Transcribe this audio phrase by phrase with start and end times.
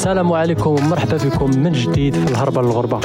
[0.00, 3.00] السلام عليكم ومرحبا بكم من جديد في الهربة للغربة.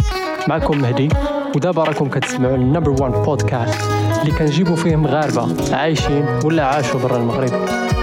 [0.47, 1.09] معكم مهدي
[1.55, 3.91] ودابا راكم كتسمعوا ال number 1 بودكاست
[4.21, 7.49] اللي كنجيبوا فيه مغاربة عايشين ولا عاشوا برا المغرب.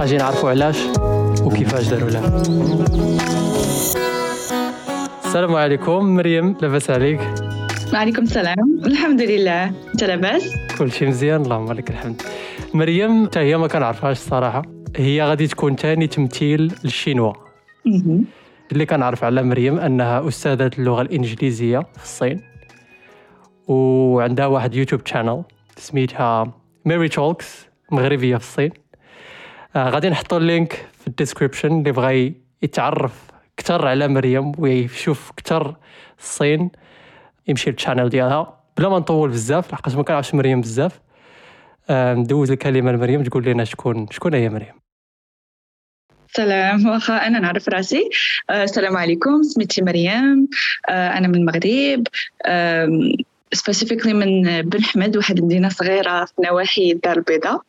[0.00, 0.78] أجي نعرفوا علاش
[1.44, 2.42] وكيفاش داروا له
[5.24, 7.20] السلام عليكم مريم لاباس عليك؟
[7.92, 8.80] وعليكم السلام.
[8.86, 9.64] الحمد لله.
[9.64, 10.42] أنت لاباس؟
[10.78, 12.22] كل شيء مزيان اللهم لك الحمد.
[12.74, 14.62] مريم حتى هي ما كنعرفهاش الصراحه
[14.96, 17.32] هي غادي تكون ثاني تمثيل للشينوا.
[18.72, 22.40] اللي كنعرف على مريم أنها أستاذة اللغة الإنجليزية في الصين
[23.68, 25.42] وعندها واحد YouTube channel
[25.76, 26.52] سميتها
[26.84, 28.70] Mary Talks مغربية في الصين.
[29.76, 35.30] آه غادي نحطوا ال link في ال description اللي بغى يتعرف أكثر على مريم ويشوف
[35.30, 35.76] أكثر
[36.18, 36.70] الصين
[37.48, 38.60] يمشي لل channel ديالها.
[38.78, 41.00] بلا ما نطول بزاف لحقاش ما كنعرفش مريم بزاف.
[41.90, 44.81] آه ندوز الكلمة لمريم تقول لنا شكون شكون هي مريم.
[46.36, 48.10] سلام واخا أنا نعرف راسي.
[48.50, 49.42] آه، السلام عليكم.
[49.42, 50.48] سميتي مريم.
[50.88, 52.06] آه، أنا من المغرب.
[53.52, 57.62] سبيسيفيكلي من بن حمد واحد المدينة صغيرة في نواحي الدار البيضاء.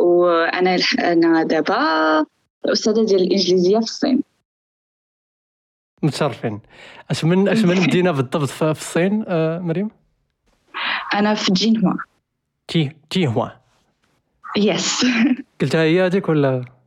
[0.00, 2.26] وأنا أنا دابا
[2.64, 4.22] أستاذة ديال الإنجليزية في الصين.
[6.02, 6.60] متشرفين.
[7.10, 9.24] أش من أش من مدينة بالضبط في الصين
[9.58, 9.90] مريم؟
[11.14, 11.94] أنا في جينهوا.
[12.68, 13.52] تي تي هو
[14.56, 15.06] يس
[15.60, 16.77] قلتها هي هذيك ولا.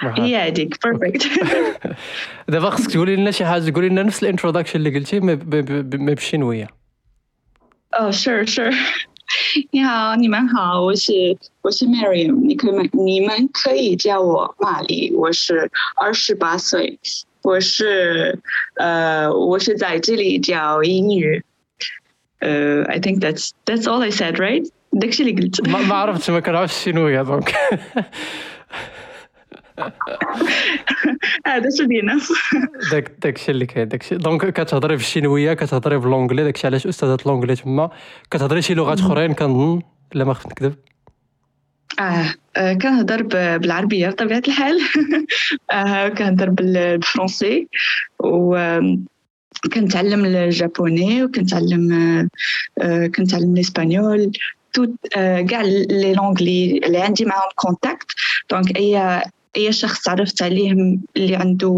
[0.00, 1.26] هي هذيك بيرفكت
[2.48, 5.90] دابا خصك تقولي لنا شي حاجه تقولي لنا نفس الانتروداكشن اللي قلتي ما ب- ب-
[5.90, 6.68] ب- ما بالشينويه
[7.96, 8.74] Oh, sure, sure.
[9.72, 11.12] 你好，你们好，我是
[11.62, 16.98] 我是 Mariam，你可以们你们可以叫我玛丽，我是二十八岁，
[17.42, 18.38] 我是
[18.74, 21.42] 呃我是在这里教英语。
[22.40, 24.64] 呃、I think that's that's all I said, right?
[24.92, 25.68] داكشي اللي قلت.
[25.68, 27.54] ما ما عرفتش ما كنعرفش الشينويه دونك
[31.45, 32.27] That should be enough.
[32.91, 37.17] داك داكشي اللي كاين داكشي donc كتهضري في الشينوية كتهضري ب l'anglais داكشي علاش أستاذة
[37.25, 37.89] l'anglais تما؟
[38.31, 39.81] كتهضري شي لغات أخرين كنظن؟
[40.13, 40.75] لا ما خفت نكذب.
[41.99, 42.25] آه
[42.57, 44.79] آه، كنهضر ب- بالعربية بطبيعة الحال.
[45.71, 47.67] آه كنهضر بال- بالفرنسي
[48.19, 48.57] و
[49.73, 52.27] كنتعلم الجابوني وكنتعلم آه،
[52.83, 54.31] آه، كنتعلم l'espagnol.
[54.73, 58.11] toutes آه، كاع les langues اللي عندي معاهم contact
[58.51, 59.21] donc اي
[59.57, 60.71] أي شخص تعرفت عليه
[61.17, 61.69] اللي عنده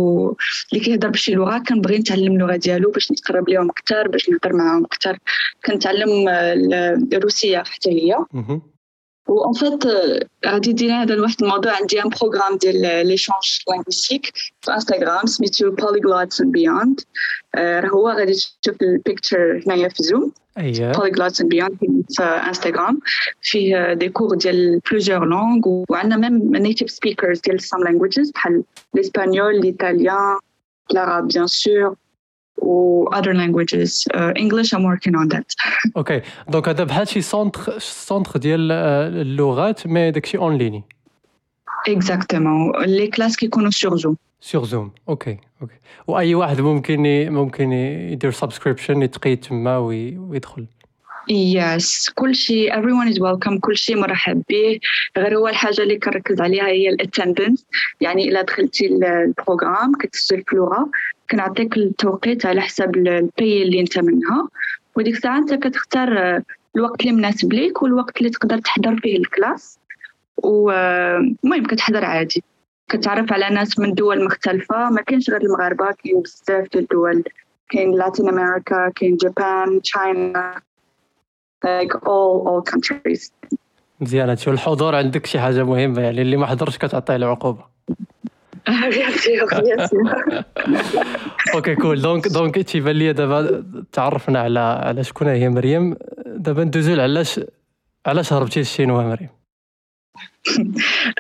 [0.74, 4.86] اللي كيهضر بشي لغة كنبغي نتعلم اللغة ديالو باش نتقرب ليهم أكثر باش نهضر معاهم
[4.86, 5.18] أكثر
[5.66, 8.16] كنتعلم آه، ال- الروسية حتى هي.
[9.28, 9.84] و en fait
[10.46, 11.76] غادي يدينا هذا لواحد الموضوع.
[11.76, 14.32] عندي un programme ديال l'échange linguistique
[14.62, 17.02] في انستغرام سميتو Polyglots and Beyond
[17.56, 21.78] راه هو غادي تشوف ال picture هنايا في Zoom اييه Polyglots and Beyond
[22.10, 23.00] في انستغرام
[23.42, 28.64] فيه des cours ديال plusieurs langues وعندنا même native speakers ديال some languages بحال
[28.96, 30.40] l'espagnol l'italien
[30.92, 31.96] l'arabe bien sûr
[32.58, 34.08] و other languages.
[34.14, 35.46] Uh, English I'm working on that.
[35.98, 40.84] okay donc هذا بحال شي centre centre ديال آه، اللغات mais داكشي en ligne
[41.90, 42.78] exactement.
[42.86, 44.16] Les classes كيكونوا sur Zoom.
[44.46, 45.74] sur Zoom okay okay
[46.08, 47.30] وأي واحد ممكن.
[47.34, 50.18] ممكن يدير subscription يتقيد تما وي...
[50.18, 50.66] ويدخل
[51.30, 53.60] yes كل شيء everyone is welcome.
[53.62, 54.80] كل شيء مرحب به
[55.18, 57.66] غير هو الحاجة اللي كنركز عليها هي ال attendance
[58.02, 60.90] يعني إلا دخلتي ال- ال programme كتسجل في لغة
[61.32, 64.48] كنعطيك التوقيت على حسب ال- ال pays اللي انت منها
[64.96, 66.42] وديك الساعة انت كتختار
[66.76, 69.80] الوقت اللي مناسب ليك والوقت اللي تقدر تحضر فيه ال class
[70.38, 72.44] والمهم كتحضر عادي
[72.90, 74.90] كتعرف على ناس من دول مختلفة.
[74.90, 77.24] ما كاينش غير المغاربة كاين بزاف ديال الدول.
[77.70, 80.62] كاين Latin America كاين Japan China
[81.66, 83.32] like all all countries.
[84.00, 87.36] مزيان هادشي والحضور عندك شي حاجة مهمة يعني اللي ما حضرش كتعطيه
[89.88, 90.44] sûr.
[91.56, 95.96] okay cool donc donc تيبان لي دابا تعرفنا على على شكون هي مريم.
[96.26, 97.40] دابا ندوزو علاش
[98.06, 99.30] علاش هربتي للشينوا مريم.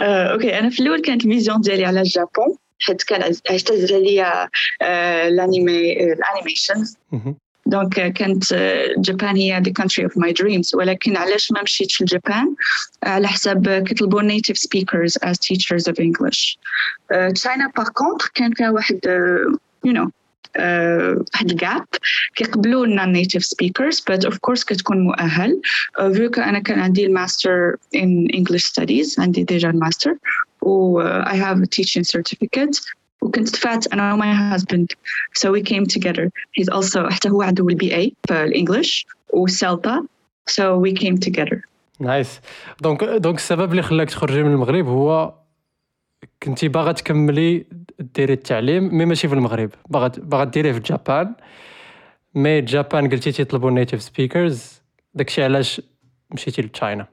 [0.01, 4.49] okay أنا في الأول كانت ال vision ديالي على ال Japon حيت كان اعتز عليا
[4.81, 7.35] آه، ال anime ال animations مهم.
[7.65, 12.01] donc آه، كانت آه، Japan هي the country of my dreams ولكن علاش ما مشيتش
[12.01, 12.55] ل Japan؟
[13.03, 16.57] على حساب آه، كيطلبوا native speakers as teachers of English.
[17.33, 18.99] China par contre كان فيها واحد
[19.85, 20.11] you know
[21.33, 21.85] واحد ال gap
[22.35, 25.61] كيقبلوا non native speakers but of course كتكون مؤهل.
[25.97, 30.15] vu أنا كان عندي ال master in English studies عندي déjà الماستر
[30.61, 34.87] و have a teaching certificate وكنت دفعت أنا و my husband.
[35.39, 36.29] So we came together.
[36.59, 40.05] He's also حتى هو عنده ال BA في ال English وسلطة
[40.51, 41.57] so we came together.
[41.99, 42.39] nice
[42.81, 45.33] donc donc السبب اللي خلاك تخرجي من المغرب هو
[46.43, 47.65] كنتي باغا تكملي
[47.99, 51.35] ديري التعليم mais ماشي في المغرب باغا باغا ديريه في Japan.
[52.35, 54.81] mais Japan قلتي تيطلبوا native speakers
[55.13, 55.81] داكشي علاش
[56.31, 57.07] مشيتي ل China.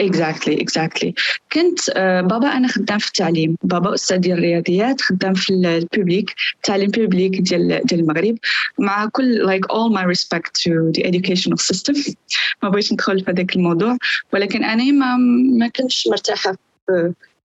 [0.00, 1.14] exactly exactly
[1.52, 6.34] كنت uh, بابا أنا خدام في التعليم بابا أستاذ ديال الرياضيات خدام في ال public
[6.54, 8.38] التعليم public ديال ديال المغرب.
[8.78, 12.14] مع كل like all my respect to the educational system.
[12.62, 13.96] ما بغيتش ندخل في هذاك الموضوع.
[14.32, 15.16] ولكن أنا ما
[15.58, 16.56] ما كنتش مرتاحة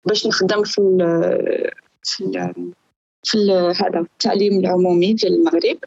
[0.04, 0.80] باش نخدم في
[2.04, 2.52] في
[3.24, 5.78] في هذا التعليم العمومي ديال المغرب.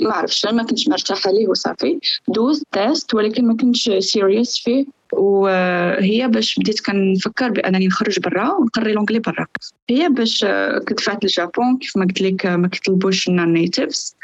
[0.00, 1.98] ما عرفتش ما كنتش مرتاحة ليه وصافي.
[2.28, 4.84] دوزت test ولكن ما كنتش serious فيه.
[5.12, 9.46] وهي باش بديت كنفكر بأنني نخرج برا ونقري l'anglais برا.
[9.90, 10.46] هي باش
[10.88, 14.16] كنت فات ل Japon كيف ما قلت لك ما كيطلبوش ال non natives.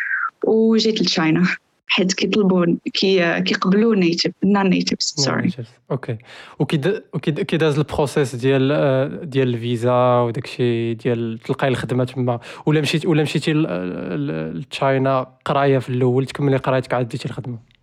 [0.44, 1.56] وجيت ل China.
[1.88, 5.50] حيت كيطلبوا كي كيقبلوا native non natives sorry
[5.90, 6.16] okay.
[6.58, 12.40] وكي داز ال process ديال ديال الفيزا وداكشي ديال تلقاي الخدمة تما.
[12.66, 17.77] ولا مشيت ولا مشيتي ل China قراية في الأول تكملي قرايتك عاد ديتي الخدمة.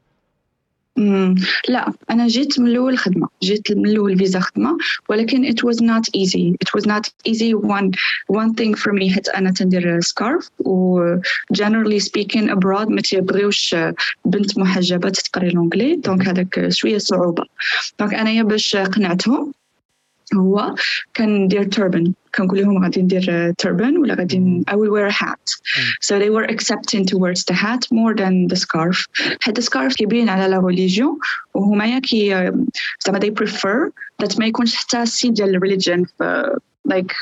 [1.69, 4.77] لا أنا جيت من الأول خدمة جيت من الأول فيزا خدمة
[5.09, 6.55] ولكن it was not easy.
[6.63, 7.91] It was not easy one
[8.27, 9.13] one thing for me.
[9.13, 11.01] حيت أنا تندير scarf و
[11.53, 13.75] generally speaking abroad ما تيبغيوش
[14.25, 17.43] بنت محجبة تقري l'anglais donc هذاك شوية صعوبة.
[17.99, 19.53] donc أنايا باش قنعتهم.
[20.33, 20.75] هو
[21.15, 25.49] كندير turban كنقول لهم غادي ندير turban ولا غادي I will wear a hat.
[26.01, 29.07] So they were accepting towards the hat more than the scarf.
[29.41, 31.19] حيت ال scarf كيبين على la religion
[31.53, 32.51] وهما كي
[33.05, 33.89] زعما they prefer
[34.23, 36.05] that ما يكونش حتى ال signe ديال religion
[36.93, 37.13] like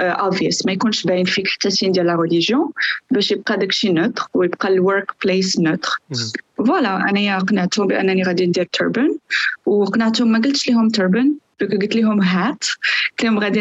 [0.00, 0.66] uh, obvious.
[0.66, 2.72] ما يكونش باين فيك حتى signe ديال la religion
[3.10, 5.90] باش يبقى داكشي neutre ويبقى ال workplace neutre
[6.56, 9.18] voilà أنايا قنعتهم بأنني غادي ندير turban
[9.66, 12.64] وقنعتهم ما قلتش لهم turban donc قلت لهم hat
[13.10, 13.60] قلت لهم غادي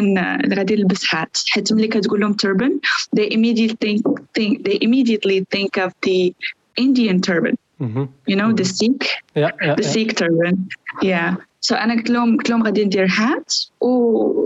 [0.55, 1.38] غادي نلبس hat.
[1.47, 2.71] حيت ملي كتقول لهم turban
[3.19, 4.03] they immediately think,
[4.38, 6.33] think they immediately think of the
[6.77, 7.55] Indian turban.
[8.29, 9.03] you know the Sikh?
[9.35, 10.69] Yeah, yeah, the Sikh turban.
[11.01, 11.35] Yeah.
[11.62, 13.88] so أنا قلت لهم قلت لهم غادي ندير هات و...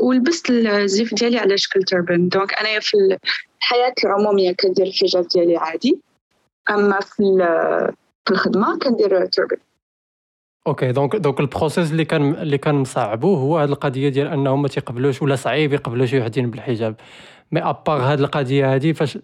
[0.08, 2.98] ولبست الزيف ديالي على شكل turban donc أنا في
[3.62, 6.00] الحياة العموميه كندير الحجاب ديالي عادي.
[6.70, 7.24] أما في
[8.26, 9.58] في الخدمة كندير turban
[10.68, 14.62] okay donc donc ال process اللي كان اللي كان مصعبو هو هذه القضية ديال انهم
[14.62, 16.96] ما تيقبلوش ولا صعيب يقبلوا شي وحدين بالحجاب.
[17.52, 19.18] mais à part هذه القضية هذه فاش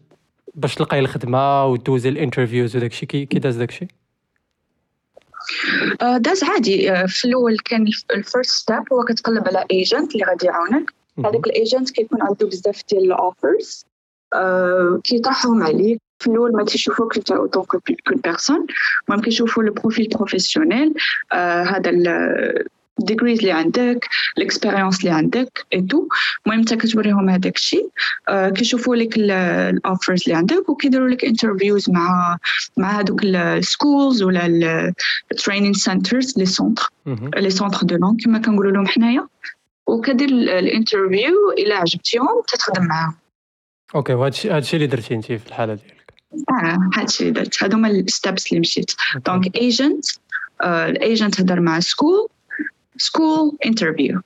[0.55, 3.87] باش تلقاي الخدمة ودوزي ال interviews وداك الشيء كي داز داك الشيء
[6.17, 7.07] داز عادي.
[7.07, 10.93] في الأول كان ال first step هو كتقلب على agent اللي غادي يعاونك.
[11.19, 13.85] هذاك ال agent كيكون عنده بزاف ديال ال offers
[15.03, 16.01] كيطرحهم عليك.
[16.19, 18.67] في الأول ما تيشوفوك انت en tant que personne
[19.07, 20.93] المهم كيشوفوا le profil professionnel
[21.33, 21.91] هذا
[22.99, 26.07] ال degrees اللي عندك ال expérience اللي عندك et tout
[26.45, 27.89] المهم انت كتوريهم هذاك الشيء
[28.29, 32.37] كيشوفوا لك ال offers اللي عندك وكيديروا لك interviews مع
[32.77, 34.45] مع هذوك ال schools ولا
[35.31, 36.89] ال training centers les centres
[37.37, 39.27] les centres de langues كما كنقولوا لهم حنايا
[39.87, 43.15] وكدير ال interview إلى عجبتيهم تتخدم معاهم
[43.95, 45.96] okay وهادشي هادشي اللي درتي انت في الحالة ديالك
[46.49, 48.91] آه هادشي اللي درت هادو هما ال steps اللي مشيت.
[49.25, 50.05] donc agent
[50.63, 52.27] ال agent هضر مع school
[52.97, 54.21] school interview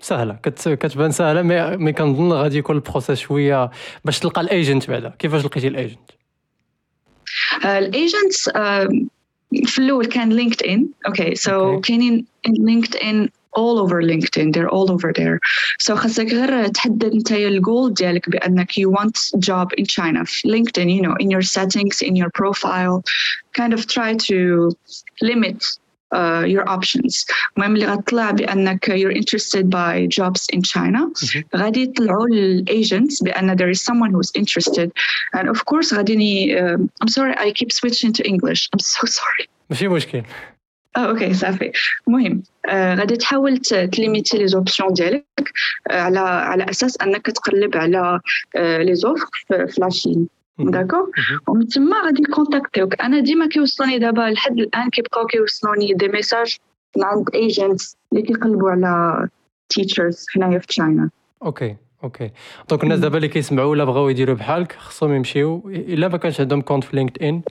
[0.00, 0.68] سهلة كت...
[0.68, 3.70] كتبان سهلة مي, مي كنظن غادي يكون ال process شوية
[4.04, 5.08] باش تلقى ال agent بعدا.
[5.18, 6.10] كيفاش لقيتي الايجنت
[7.64, 8.34] الايجنت
[9.66, 15.13] في الأول كان LinkedIn okay so كاينين لينكد ان all over LinkedIn they're all over
[15.13, 15.39] there
[15.79, 20.89] so خاصك غير تحدد انت الجول ديالك بانك you want job in China في LinkedIn
[20.89, 23.03] you know in your settings in your profile
[23.53, 24.71] kind of try to
[25.21, 25.63] limit
[26.13, 27.25] uh, your options
[27.57, 31.11] المهم اللي غتطلع بانك you're interested by jobs in China
[31.55, 34.91] غادي يطلعوا للاجنتس بان there is someone who's interested
[35.37, 39.47] and of course غادي uh, I'm sorry I keep switching to English I'm so sorry
[39.69, 40.23] ماشي مشكل
[40.98, 41.72] آه أوكي صافي
[42.08, 45.24] المهم آه غادي تحاول تليميتي لي زوبسيون ديالك
[45.90, 48.20] آه على على أساس أنك تقلب على
[48.56, 50.28] آه لي زوفر في لاشين
[50.58, 51.10] d'accord
[51.48, 56.56] ومن تما غادي ي contactيوك أنا ديما كيوصلوني دابا لحد الآن كيبقاو كيوصلوني des messages
[56.96, 59.28] من عند agents اللي كيقلبوا على
[59.68, 61.10] teachers هنايا في China
[61.44, 62.30] okay okay
[62.70, 65.62] donc الناس دابا اللي كيسمعوا ولا بغاو يديروا بحالك خصهم يمشيو.
[65.66, 67.42] إلا ما كانش عندهم compte في LinkedIn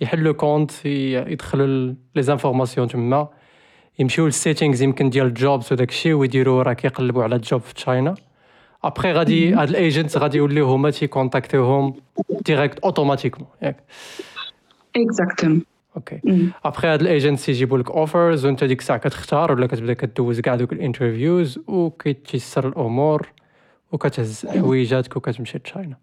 [0.00, 3.28] يحلوا كونت يدخلوا les informations تما.
[3.98, 7.60] يمشيو لل settings يمكن ديال ال jobs وداك الشيء ويديروا راه كيقلبوا على ال job
[7.60, 8.14] في China
[8.84, 11.94] ابخي غادي هاد ال agents غادي يوليو هما تي contactيوهم
[12.46, 13.76] direct automatiquement ياك.
[14.96, 15.62] exactement
[15.96, 16.20] okay
[16.64, 20.54] après هاد ال agents يجيبوا لك offers وانت ديك الساعة كتختار ولا كتبدا كدوز كاع
[20.54, 23.28] دوك ال interviews وكيتيسر الأمور
[23.92, 25.96] وكتهز حويجاتك وكتمشي ل China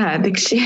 [0.00, 0.60] آه داكشي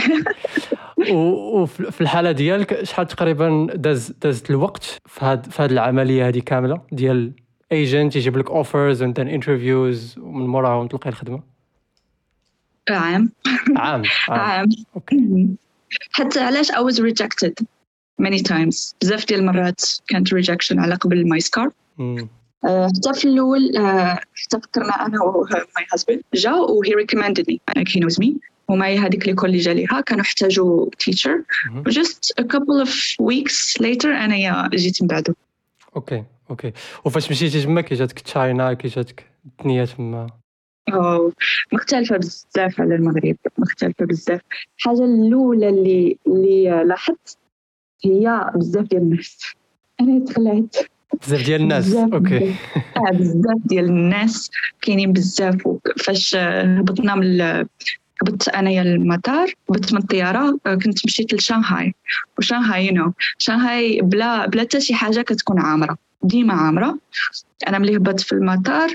[0.97, 6.81] وفي الحالة ديالك شحال تقريبا داز دازت الوقت في هاد في هاد العملية هذه كاملة
[6.93, 7.33] ديال
[7.73, 11.43] ايجنت يجيب لك اوفرز اند انترفيوز ومن موراهم تلقاي الخدمة؟
[12.91, 13.33] عام.
[13.77, 14.03] عام.
[14.29, 14.69] عام.
[16.13, 17.67] حتى علاش I was rejected
[18.23, 18.95] many times.
[19.03, 21.71] بزاف ديال المرات كانت rejection على قبل ماي سكار
[22.65, 27.45] آه، حتى في الأول آه، حتى فكرنا أنا و ماي هازبند جا و هي recommended
[27.51, 27.59] me.
[27.79, 28.56] Like he knows me.
[28.69, 31.43] وماي هذيك ليكول اللي جا ليها كانوا احتاجوا تيتشر
[31.89, 32.93] just a couple of
[33.23, 35.37] weeks later أنا جيت من بعده.
[35.97, 36.73] okay okay.
[37.05, 40.27] وفاش مشيتي تما؟ كي جاتك China كي جاتك الدنيا تما.
[41.73, 44.41] مختلفة بزاف على المغرب مختلفة بزاف.
[44.79, 47.39] الحاجة الأولى اللي اللي لاحظت
[48.05, 49.39] هي بزاف ديال الناس.
[50.01, 50.77] أنا تخلعت.
[51.23, 52.55] بزاف ديال الناس okay.
[52.97, 54.51] آه بزاف ديال الناس.
[54.81, 55.69] كاينين بزاف
[56.05, 57.67] فاش هبطنا من
[58.23, 61.95] هبطت انايا المطار هبطت من الطيارة كنت مشيت لشانغهاي.
[62.39, 66.99] وشانغهاي you know شانغهاي بلا بلا حتى شي حاجة كتكون عامرة ديما عامرة.
[67.69, 68.95] أنا ملي هبطت في المطار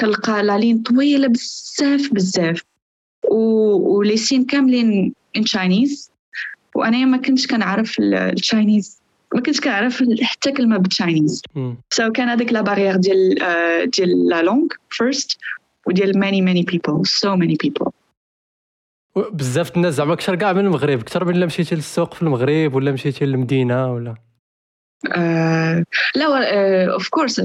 [0.00, 2.62] كنلقى la ligne طويلة بزاف بزاف.
[3.30, 6.10] ولي signes كاملين en Chinese
[6.74, 8.98] وأنايا ما كنتش كنعرف ال Chinese
[9.34, 11.42] ما كنتش كنعرف حتى كلمة بال Chinese
[11.90, 13.34] so كان هذاك la barrière ديال
[13.90, 15.38] ديال la langue first
[15.86, 17.86] وديال many many people so many people
[19.32, 22.92] بزاف الناس زعما أكثر كاع من المغرب أكثر من الا مشيتي للسوق في المغرب ولا
[22.92, 24.14] مشيتي للمدينة ولا؟
[25.12, 25.84] آه
[26.14, 26.26] لا
[26.92, 27.42] of uh, course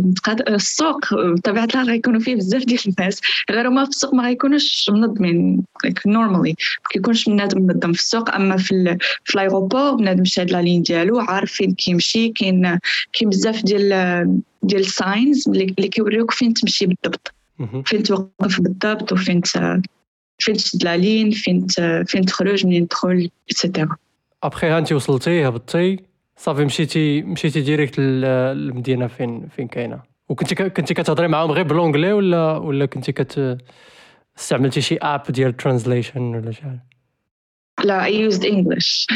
[0.47, 3.21] السوق بطبيعة الحال غيكونوا فيه بزاف ديال الناس.
[3.51, 5.63] غير هما في السوق ما غيكونوش منظمين
[6.05, 8.35] normalement ما كيكونش بنادم منظم في السوق.
[8.35, 12.79] أما في في l'aéroport بنادم شاد la ligne ديالو عارف فين كيمشي كاين
[13.13, 17.33] كاين بزاف ديال ديال ال signs اللي كيوريوك فين تمشي بالضبط.
[17.85, 19.41] فين توقف بالضبط وفين
[20.39, 21.67] فين تشد la ligne فين
[22.05, 23.95] فين تخرج منين تدخل et cetera
[24.43, 25.99] ابخي انت وصلتي هبطتي
[26.37, 32.13] صافي مشيتي مشيتي direct للمدينه فين فين كاينة وكنتي كنتي كتهضري معاهم غير ب l'anglais
[32.13, 33.57] ولا ولا كنتي كت
[34.37, 36.85] استعملتي شي app ديال translation ولا شي حاجة
[37.83, 39.07] لا I used English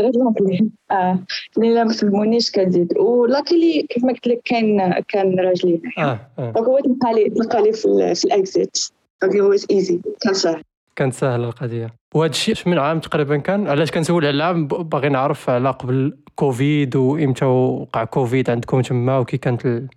[0.00, 1.18] غير l'anglais آه
[1.56, 6.68] لا ما فهمونيش كتزيد ولاكيلي كيف ما قلت لك كان كان راجلي آه آه donc
[6.68, 8.78] هو تلقى لي تلقى لي في, في ال exit
[9.20, 10.62] كان سهل
[10.96, 11.94] كانت سهلة القضية.
[12.14, 16.96] وهذا الشيء من عام تقريبا كان علاش كنسول على العام؟ باغي نعرف على قبل كوفيد
[16.96, 19.88] وإمتى وقع كوفيد عندكم تما وكي كانت ال...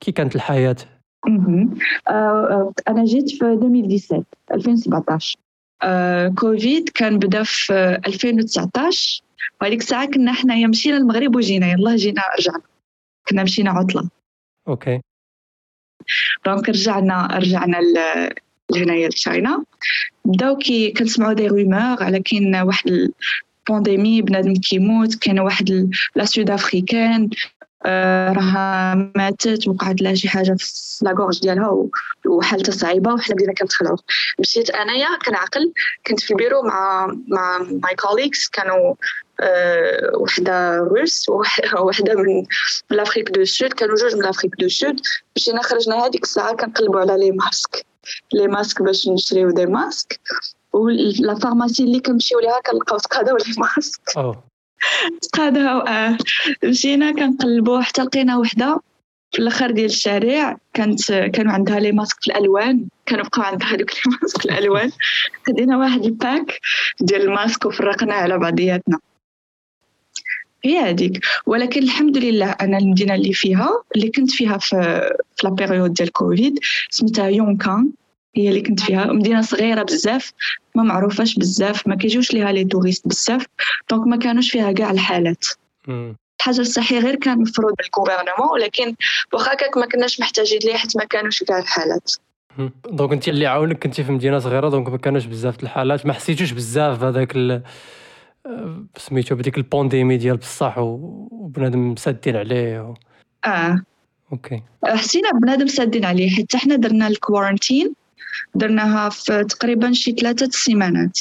[0.00, 0.76] كي كانت الحياة؟
[2.08, 5.38] آه أنا جيت في 2017 2017
[5.82, 7.72] آه كوفيد كان بدأ في
[8.06, 9.22] 2019
[9.60, 12.62] وهذيك الساعة كنا حنايا مشينا المغرب وجينا يلا جينا رجعنا.
[13.28, 14.08] كنا مشينا عطلة.
[14.68, 15.00] okay.
[16.46, 17.78] donc رجعنا رجعنا
[18.72, 19.64] لهنايا ل China
[20.24, 23.10] بداو كي كنسمعوا des rumeurs على كاين واحد
[23.68, 27.30] la pandémie بنادم كيموت كاين واحد la sud-africaine
[27.86, 31.86] آه راها ماتت وقعت لها شي حاجة في la gorge ديالها
[32.26, 33.96] وحالتها صعيبة وحنا بدينا كنتخلعوا
[34.38, 35.72] مشيت أنايا كنعقل
[36.06, 38.94] كنت في البيرو مع مع my colleagues كانوا
[39.40, 41.28] أه وحدة روس
[41.84, 42.46] وحدة من
[42.90, 45.00] l'Afrique du Sud كانوا جوج من l'Afrique du Sud.
[45.36, 47.86] مشينا خرجنا هذيك الساعة كنقلبوا على les masques.
[48.32, 50.20] les masques باش نشريو des masques
[50.72, 54.00] ولا pharmacie اللي كنمشيو ليها كنلقاو تقاداو les masques.
[55.22, 56.18] تقاداو آه.
[56.64, 58.80] مشينا كنقلبو حتى لقينا وحدة
[59.32, 63.90] في الآخر ديال الشارع كانت كانوا عندها les masques في الألوان كانوا بقاو عندها هذوك
[63.90, 64.90] les masques الألوان.
[65.46, 66.60] خدينا واحد ال pack
[67.00, 68.98] ديال ال masques وفرقناه على بعضياتنا.
[70.64, 71.24] هي هذيك.
[71.46, 75.00] ولكن الحمد لله أنا المدينة اللي فيها اللي كنت فيها في
[75.36, 76.58] في la période ديال كوفيد
[76.90, 77.90] سميتها يونكان
[78.36, 79.04] هي اللي كنت فيها.
[79.04, 80.32] مدينة صغيرة بزاف
[80.74, 83.46] ما معروفاش بزاف ما كيجوش ليها les touristes بزاف
[83.90, 85.44] donc ما كانوش فيها كاع الحالات.
[85.88, 88.94] الحاجة الصحيه غير كان مفروض بال gouvernement ولكن
[89.32, 92.12] واخا هكاك ما كناش محتاجين ليه حيت ما كانوش كاع الحالات.
[92.90, 96.52] donc انت اللي عاونك كنتي في مدينة صغيرة donc ما كانوش بزاف الحالات ما حسيتوش
[96.52, 97.62] بزاف بهذاك
[98.96, 102.94] سميتو بديك la pandémie ديال بصح وبنادم مسدين عليه و...
[103.44, 103.82] آه.
[104.32, 104.62] okay.
[104.84, 107.94] حسينا بنادم سادين عليه حتى حنا درنا ال quarantaine
[108.54, 111.18] درناها في تقريبا شي ثلاثة سيمانات.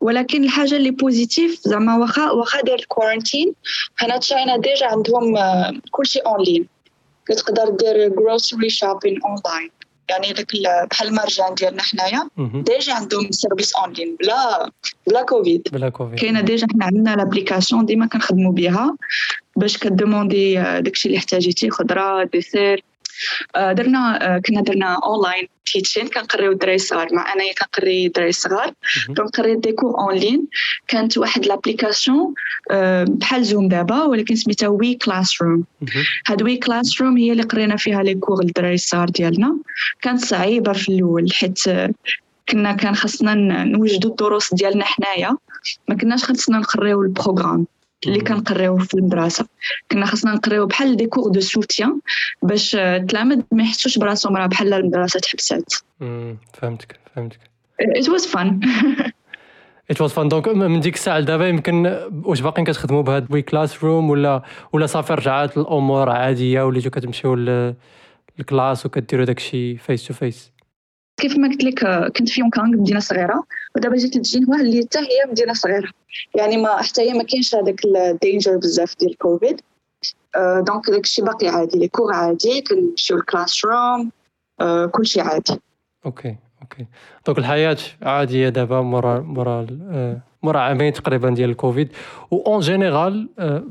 [0.00, 3.54] ولكن الحاجة اللي positive زعما واخا واخا دار ال quarantaine
[3.98, 5.34] هنا China déjà عندهم
[5.90, 6.66] كلشي اونلاين
[7.26, 9.70] كتقدر دير grocery shopping online
[10.08, 10.46] يعني داك
[10.90, 12.28] بحال المرجان ديالنا حنايا.
[12.38, 14.70] déjà عندهم service online بلا
[15.06, 18.96] بلا كوفيد بلا كوفيد كاينة déjà حنا عندنا l'application ديما كنخدموا بها
[19.56, 22.78] باش كد demander داكشي اللي احتاجيتي خضرة dessert.
[22.78, 22.91] آه،
[23.56, 28.72] درنا كنا درنا online teaching كنقريو الدراري الصغار مع انايا كنقري الدراري الصغار
[29.08, 30.46] donc قريت des cours en ligne
[30.88, 32.34] كانت واحد l'application
[33.04, 35.64] بحال زوم دابا ولكن سميتها we classroom
[36.26, 39.56] هاد we classroom هي اللي قرينا فيها les cours للدراري الصغار ديالنا.
[40.02, 41.60] كانت صعيبة في الأول حيت
[42.48, 45.36] كنا كان خاصنا نوجدوا الدروس ديالنا حنايا.
[45.88, 47.66] ما كناش خاصنا نقريو le programme.
[48.06, 49.46] اللي كنقريوه في المدرسة
[49.90, 52.00] كنا خاصنا نقريو بحال des cours de soutien
[52.42, 55.74] باش التلاميذ ما يحسوش براسهم راه بحال المدرسة تحبسات
[56.52, 57.38] فهمتك فهمتك.
[57.82, 58.48] It was fun.
[59.92, 60.28] It was fun.
[60.28, 64.42] donc من ديك الساعة لدابا يمكن واش باقيين كتخدموا بهاد we classroom ولا
[64.72, 67.34] ولا صافي رجعات الأمور عادية وليتو كتمشيو
[68.38, 70.51] لل classe وكديروا داكشي face to face
[71.22, 71.84] كيف ما قلت لك
[72.16, 73.44] كنت في يونغ مدينة صغيرة
[73.76, 75.88] ودابا جيت لجينوا اللي حتى هي مدينة صغيرة.
[76.34, 79.60] يعني ما حتى هي ما كاينش هذاك ال danger بزاف ديال كوفيد
[80.36, 84.10] donc داكشي باقي عادي les cours عادي كنمشيو ال classroom
[84.90, 85.60] كلشي عادي.
[86.06, 86.86] okay okay.
[87.26, 89.66] donc الحياة عادية دابا مورا مورا
[90.42, 91.92] مورا عامين تقريبا ديال الكوفيد.
[92.30, 93.28] و en général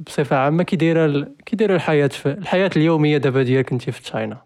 [0.08, 4.42] بصفة عامة كي دايرة كي دايرة الحياة الحياة اليومية دابا ديالك أنت في China؟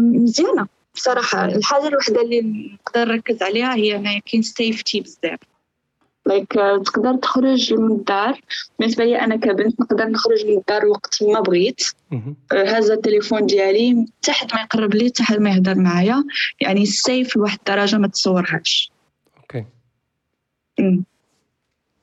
[0.00, 2.40] مزيانه بصراحة الحاجة الوحده اللي
[2.86, 5.38] نقدر نركز عليها هي انه كاين safety بزاف.
[6.26, 8.40] like like, تقدر تخرج من الدار
[8.78, 11.82] بالنسبة لي أنا كبنت نقدر نخرج من الدار وقت ما بغيت.
[12.52, 16.24] هذا التليفون ديالي حتى حد ما يقرب لي حتى حد ما يهضر معايا.
[16.60, 18.92] يعني safe لواحد الدرجة ما تصورهاش.
[19.38, 19.64] okay.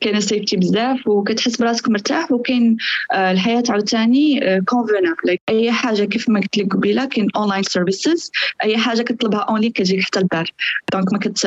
[0.03, 2.77] كاينة safety بزاف وكتحس براسك مرتاح وكاين
[3.13, 8.31] آه، الحياة عاوتاني convenable آه، أي حاجة كيف ما قلت لك قبيلة كاين online services
[8.63, 10.49] أي حاجة كتطلبها اونلاين كتجيك حتى الدار
[10.93, 11.45] donc ما كت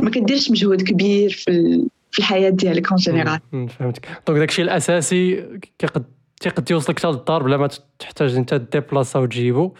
[0.00, 3.40] ما كديرش مجهود كبير في في الحياة ديالك en général
[3.78, 4.08] فهمتك.
[4.26, 5.44] donc داكشي الأساسي
[5.78, 6.04] كيقد
[6.40, 9.72] تيقد يوصلك حتى للدار بلا ما تحتاج أنت ديبلاصا وتجيبو.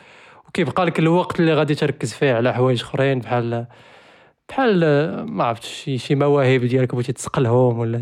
[0.49, 3.67] وكيبقى لك الوقت اللي غادي تركز فيه على حوايج أخرين بحال
[4.49, 4.81] بحال
[5.25, 8.01] ما عرفتش شي شي مواهب ديالك بغيتي تصقلهم ولا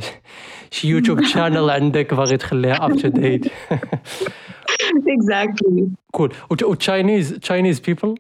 [0.71, 3.47] شي YouTube channel عندك باغي تخليها up to date
[5.09, 8.15] exactly cool و Chinese Chinese people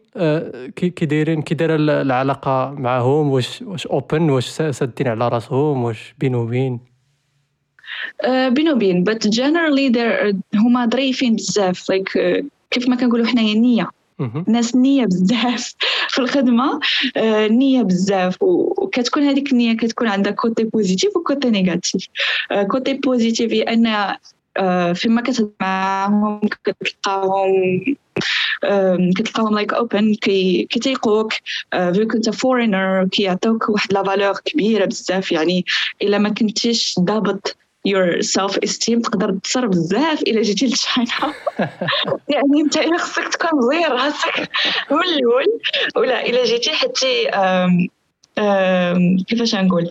[0.77, 6.35] كي دايرين كي دايرة العلاقة معاهم واش واش open واش سادين على راسهم واش بين
[6.35, 6.81] وبين؟
[8.49, 9.99] بين وبين but generally
[10.55, 12.19] هما ظريفين بزاف like
[12.71, 13.89] كيف ما كنقولوا حنايا النيه
[14.48, 15.75] ناس نية بزاف
[16.09, 16.81] في الخدمة
[17.16, 18.42] آه، نية بزاف.
[18.42, 22.07] وكتكون هذيك النية كتكون عندها côté positif و côté négatif
[22.71, 24.14] côté positif هي أن
[24.57, 27.85] آه، فيما كتهضر معاهم كتلقاهم
[29.16, 31.33] كتلقاهم like open كيتيقوك
[31.92, 35.33] فيو كنت foreigner كيعطوك واحد la valeur كبيرة بزاف.
[35.33, 35.64] يعني
[36.03, 37.57] إلا ما كنتيش ضابط
[37.88, 41.35] your self esteem تقدر تضر بزاف الا جيتي ل China
[42.29, 44.51] يعني أنت خصك تكون مزير راسك
[44.90, 45.47] من الأول
[45.97, 47.31] ولا الا جيتي حتى
[49.29, 49.90] كيفاش نقول؟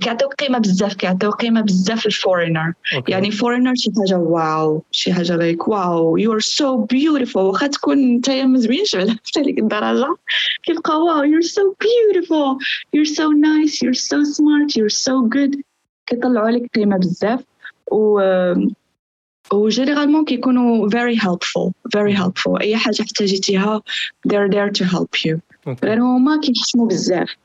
[0.00, 2.72] كيعطيوك قيمة بزاف كيعطيو قيمة بزاف لل foreigner
[3.08, 7.98] يعني foreigner شي حاجة wow شي حاجة like wow you are so beautiful واخا تكون
[7.98, 10.16] أنت ما زوينش على ديك الدرجة.
[10.62, 12.58] كيبقى wow you are so beautiful
[12.94, 15.56] you are so nice you are so smart you are so good
[16.10, 17.40] كيطلعوا لك قيمة بزاف
[17.92, 18.20] و
[19.52, 22.60] و généralement كيكونوا very helpful very helpful.
[22.60, 23.82] أي حاجة احتاجيتيها
[24.28, 25.38] they're there to help you.
[25.84, 27.36] غير هما كيحشموا بزاف.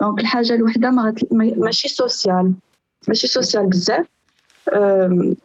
[0.00, 2.54] donc الحاجة الوحدة ماشي social
[3.08, 4.06] ماشي social بزاف.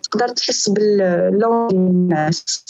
[0.04, 2.66] تقدر تحس بال loneliness الناس.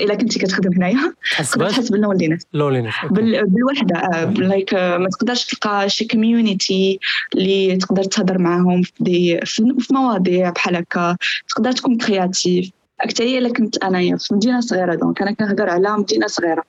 [0.00, 1.14] إلا كنتي كتخدم هنايا.
[1.38, 6.98] تقدر تحس بال loneliness loneliness بالوحدة like ما تقدرش تلقى شي community
[7.34, 11.16] اللي تقدر تهضر معاهم في, في مواضيع بحال هكا.
[11.48, 16.26] تقدر تكون créative اكثريه إلا كنت أنايا في مدينة صغيرة donc أنا كنهضر على مدينة
[16.26, 16.62] صغيرة.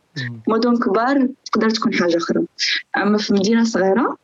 [0.48, 2.44] مدن كبار تقدر تكون حاجة أخرى.
[2.98, 4.18] أما في مدينة صغيرة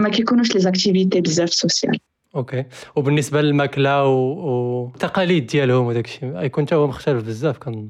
[0.00, 1.98] ما كيكونوش les activités بزاف social
[2.36, 2.64] okay.
[2.96, 5.46] وبالنسبة للماكلة والتقاليد.
[5.46, 7.88] ديالهم وداك الشيء يكون حتى هو مختلف بزاف كنظن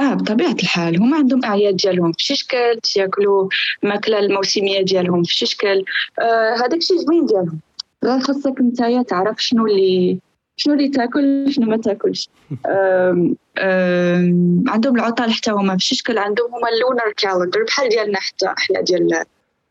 [0.00, 1.02] آه بطبيعة الحال.
[1.02, 2.12] هما عندهم أعياد ديالهم.
[2.12, 3.48] في شي شكل تياكلوا
[3.84, 5.84] الماكله الموسمية ديالهم في شي شكل
[6.20, 7.60] آه هذاك الشيء زوين ديالهم.
[8.04, 10.18] غير خاصك نتايا تعرف شنو اللي
[10.56, 12.28] شنو اللي تاكل شنو ما تاكلش.
[12.66, 15.76] آم آم عندهم العطل حتى هما.
[15.76, 19.24] في شي شكل عندهم هما ال lunar calendar بحال ديالنا حتى إحنا ديال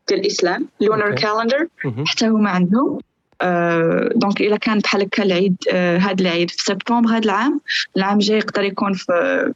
[0.08, 1.66] ديال الإسلام lunar calendar
[2.06, 2.98] حتى هما عندهم.
[4.14, 7.60] donc الا كان بحال هكا العيد هذا العيد في سبتمبر هذا العام
[7.96, 9.52] العام الجاي يقدر يكون في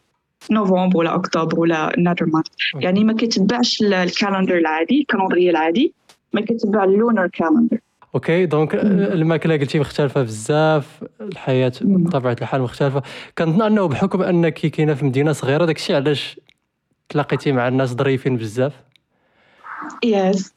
[0.51, 5.93] نوفمبر ولا اكتوبر ولا another month يعني ما كيتبعش ال calendar العادي ال calendrier العادي
[6.33, 7.79] ما كيتبع ال lunar calendar
[8.15, 13.03] okay donc الماكله قلتي مختلفه بزاف الحياة بطبيعه الحال مختلفه
[13.39, 16.41] كنظن انه بحكم انك كاينة في مدينه صغيره داكشي علاش
[17.09, 18.73] تلاقيتي مع الناس ظريفين بزاف
[20.05, 20.55] yes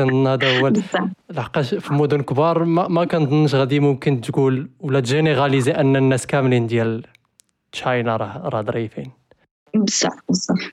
[0.00, 0.72] كان هذا هو
[1.30, 6.26] لحقاش في مدن كبار ما, ما كنظنش غادي ممكن تقول ولا ت généraliser أن الناس
[6.26, 7.04] كاملين ديال
[7.72, 9.10] China راه راه ظريفين.
[9.74, 10.70] بصح بصح.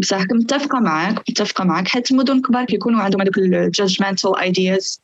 [0.00, 1.88] بصح متفقة معاك متفقة معاك.
[1.88, 5.00] حيت المدن كبار كيكونوا عندهم هذوك ال judgmental ideas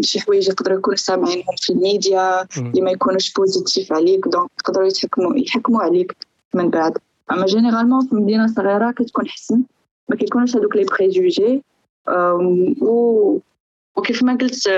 [0.00, 5.36] شي حوايج يقدروا يكونوا سامعينهم في الميديا اللي ما يكونوش positive عليك donc يقدروا يتحكموا
[5.36, 6.16] يحكموا عليك
[6.54, 6.98] من بعد.
[7.30, 9.62] أما généralement في مدينة صغيرة كتكون حسن
[10.08, 11.62] ما كيكونوش هذوك les préjugés
[13.96, 14.70] وكيف ما قلت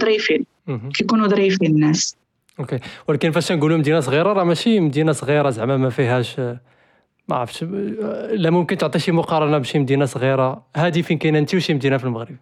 [0.00, 0.46] ظريفين
[0.94, 2.16] كيكونوا ظريفين الناس
[2.60, 6.40] okay ولكن فاش نقولوا مدينه صغيره راه ماشي مدينه صغيره زعما ما فيهاش
[7.28, 7.62] ما عرفتش
[8.32, 12.04] لا ممكن تعطي شي مقارنه بشي مدينه صغيره هذه فين كاينة انت وشي مدينه في
[12.04, 12.36] المغرب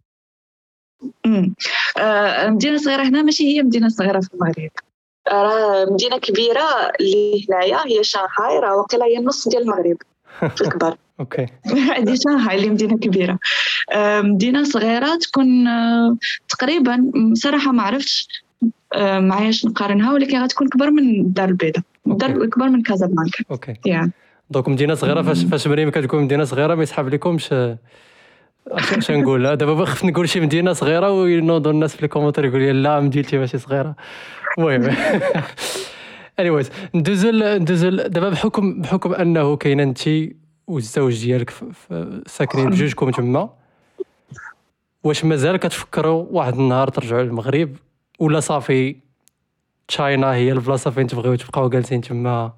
[1.99, 4.71] آه مدينه صغيره هنا ماشي هي مدينه صغيره في المغرب
[5.29, 9.97] راه مدينه كبيره اللي هنايا هي شانغهاي راه واقيلا هي النص ديال المغرب
[10.49, 11.47] في الكبر okay.
[11.97, 13.39] هذه شانغهاي اللي مدينة كبيرة.
[14.21, 15.65] مدينة صغيرة تكون
[16.49, 18.29] تقريبا صراحة ما عرفتش
[18.97, 21.83] معاياش نقارنها ولكن غتكون كبر من الدار البيضاء.
[22.07, 23.75] الدار كبر من كازابلانكا okay.
[23.75, 24.09] Yeah.
[24.51, 27.55] donc مدينة صغيرة فاش فاش مريم كتكون مدينة صغيرة ما يسحب لكمش
[28.73, 32.73] اش نقول؟ دابا خفت نقول شي مدينة صغيرة وينوضوا الناس في الـ commentaires يقول لي
[32.73, 33.95] لا مدينتي ماشي صغيرة.
[34.59, 34.97] المهم.
[36.39, 40.01] anyways ندوزو ندوزو دابا بحكم بحكم أنه كاين أنت
[40.67, 41.53] والزوج ديالك
[42.27, 43.51] ساكنين بجوجكم تما
[45.05, 47.77] واش مازال كتفكروا واحد النهار ترجعوا للمغرب؟
[48.19, 48.97] ولا صافي
[49.89, 52.53] China هي البلاصة فين تبغيو تبقاو جالسين تما؟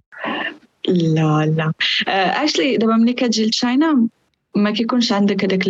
[0.88, 1.72] لا لا.
[2.08, 4.06] actually دابا ملي كتجي ل China
[4.56, 5.66] ما كيكونش عندك هذاك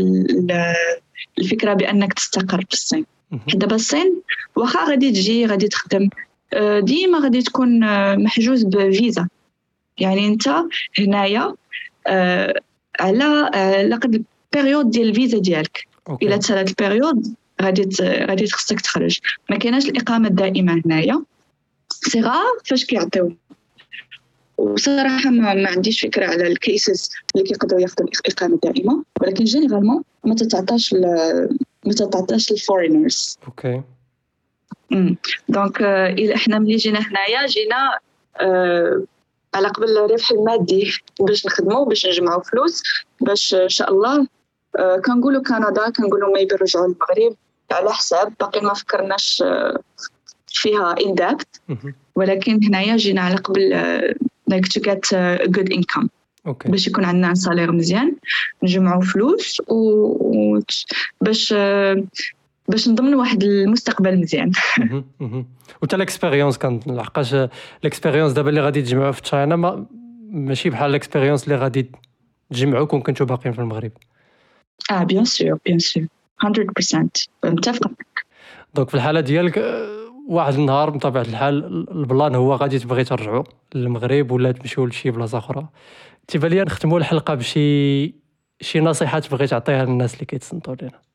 [1.39, 3.07] الفكرة بأنك تستقر في الصين.
[3.55, 4.23] دابا الصين
[4.57, 6.09] واخا غادي تجي غادي تخدم
[6.79, 7.81] ديما غادي تكون
[8.23, 9.29] محجوز بفيزا.
[9.99, 10.49] يعني انت
[10.99, 11.55] هنايا
[13.01, 15.87] على على قد ال période ديال الفيزا ديالك.
[16.23, 19.19] إلا تسالات ال période غادي غادي خصك تخرج.
[19.51, 21.23] ما كايناش الإقامة الدائمة هنايا.
[21.89, 23.33] صغار فاش كيعطيو.
[24.59, 29.05] وصراحة ما, ما عنديش فكرة على ال cases اللي كيقدروا ياخذوا الإقامة الدائمة.
[29.21, 30.95] ولكن généralement ما تتعطاش
[31.85, 33.83] ما تتعطاش لل foreigners okay.
[35.49, 35.83] donc
[36.19, 37.99] اذا إحنا ملي جينا هنايا جينا
[38.41, 39.03] آه
[39.55, 42.83] على قبل الربح المادي باش نخدموا باش نجمعوا فلوس
[43.21, 44.27] باش إن شاء الله
[44.79, 47.37] آه كنقولوا كندا كنقولوا ما يرجعوا للمغرب
[47.73, 49.81] على حساب باقي ما فكرناش آه
[50.47, 51.37] فيها ان
[52.15, 53.73] ولكن هنايا جينا على قبل
[54.51, 56.09] like to get a good income.
[56.47, 56.71] okay.
[56.71, 58.17] باش يكون عندنا salaire مزيان
[58.63, 60.61] نجمعوا فلوس و
[61.21, 61.55] باش
[62.73, 64.53] باش نضمن واحد المستقبل مزيان.
[65.83, 67.35] وتا ال expérience كان لحقاش
[67.81, 69.87] ال expérience دابا اللي غادي تجمعوا في China ما
[70.31, 71.91] ماشي بحال ال expérience اللي غادي
[72.51, 73.91] تجمعوا كون كنتو باقيين في المغرب.
[74.91, 76.07] آه bien sûr bien sûr
[76.45, 77.91] 100% متفقة.
[78.75, 79.65] donc في الحالة ديالك
[80.29, 85.39] واحد النهار بطبيعة الحال ال plan هو غادي تبغي ترجعوا للمغرب ولا تمشيو لشي بلاصة
[85.39, 85.69] أخرى.
[86.29, 88.15] تيبان لي نختموا الحلقة بشي
[88.61, 91.12] شي نصيحة تبغي تعطيها للناس اللي كيتصنتوا لنا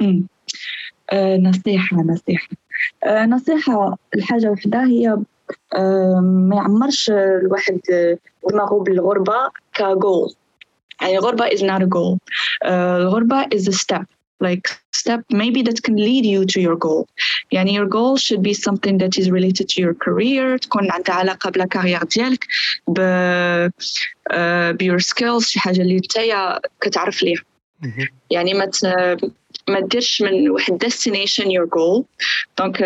[0.00, 2.48] أه نصيحة نصيحة.
[3.04, 5.16] أه نصيحة الحاجة وحدة هي
[5.74, 7.80] أه ما يعمرش الواحد
[8.50, 10.34] دماغه بالغربة كجول
[11.00, 12.18] يعني الغربة is not a goal.
[12.66, 14.04] الغربة is a step.
[14.44, 17.04] Like step maybe that can lead you to your goal.
[17.52, 21.50] يعني your goal should be something that is related to your career تكون عندها علاقة
[21.50, 22.44] بال career ديالك
[22.88, 22.98] ب
[24.32, 27.42] uh, your skills شي حاجة اللي نتايا كتعرف ليها.
[28.30, 28.70] يعني ما
[29.68, 32.04] ما ديرش من واحد destination your goal.
[32.58, 32.76] donc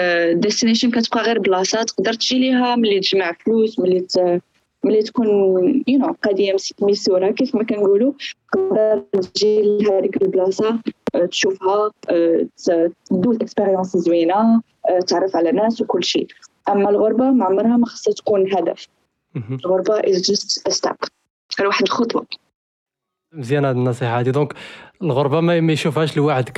[0.47, 4.07] destination كتبقى غير بلاصة تقدر تجي ليها ملي تجمع فلوس ملي
[4.85, 5.29] ملي تكون
[5.89, 8.13] you know قضية ميسورة كيف ما كنقولوا.
[8.53, 9.03] تقدر
[9.35, 10.79] تجي لهذيك البلاصة
[11.31, 11.91] تشوفها
[13.11, 14.63] تدوز expérience زوينة
[15.07, 16.27] تعرف على ناس وكل شيء.
[16.69, 18.89] أما الغربة ما عمرها ما خصها تكون هدف.
[19.37, 20.93] الغربة is just step
[21.59, 22.27] غير واحد الخطوة.
[23.35, 24.55] مزيانه هذه النصيحة هذه donc
[25.03, 26.49] الغربة ما يشوفهاش الواحد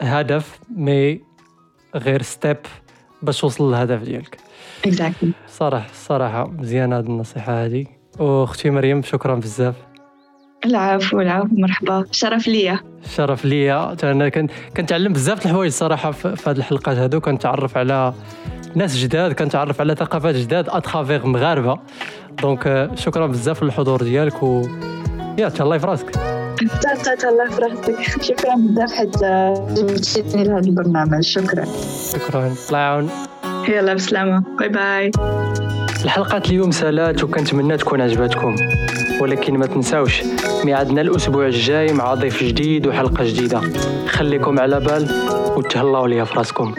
[0.00, 1.20] كهدف mais
[1.94, 2.56] غير step
[3.22, 4.38] باش توصل للهدف ديالك.
[4.86, 5.26] Exactly.
[5.48, 7.86] صراحة صراحة مزيانة هذه النصيحة هذه
[8.18, 9.74] وأختي مريم شكرا بزاف.
[10.64, 12.04] العفو العفو مرحبا.
[12.10, 12.80] شرف ليا.
[13.14, 13.96] شرف ليا.
[14.02, 14.28] أنا
[14.76, 18.14] كنتعلم بزاف الحوايج صراحة في هذه الحلقات هذو كنتعرف على
[18.74, 21.78] ناس جداد كنتعرف على ثقافات جداد à travers مغاربة.
[22.42, 24.62] donc شكرا بزاف للحضور ديالك و
[25.38, 26.33] يا تهلاي في راسك.
[26.62, 28.54] انت الله في راسك شكرا.
[28.56, 31.20] بزاف حتى جبتيني لهذا البرنامج.
[31.20, 31.64] شكرا.
[32.12, 32.54] شكرا.
[32.68, 33.10] الله يعاون
[33.68, 34.42] يلا بسلامة.
[34.58, 35.10] bye bye
[36.04, 38.56] الحلقة اليوم سالات وكنتمنى تكون عجبتكم.
[39.20, 40.22] ولكن ما تنساوش
[40.64, 43.60] ميعادنا الأسبوع الجاي مع ضيف جديد وحلقة جديدة.
[44.08, 45.08] خليكم على بال
[45.56, 46.74] وتهلاو ليا في راسكم